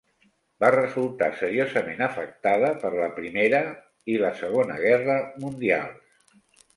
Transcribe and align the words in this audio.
Va 0.63 0.69
resultar 0.75 1.25
seriosament 1.41 1.99
afectada 2.05 2.71
per 2.85 2.91
la 2.95 3.09
Primera 3.17 3.59
i 4.15 4.15
la 4.23 4.31
Segona 4.39 4.79
Guerra 4.87 5.19
Mundials. 5.45 6.41